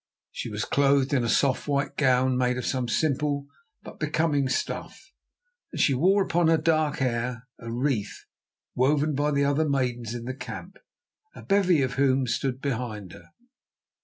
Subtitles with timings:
[0.31, 3.45] She was clothed in a soft white gown made of some simple
[3.83, 4.99] but becoming stuff,
[5.71, 8.25] and she wore upon her dark hair a wreath
[8.73, 10.77] woven by the other maidens in the camp,
[11.35, 13.29] a bevy of whom stood behind her.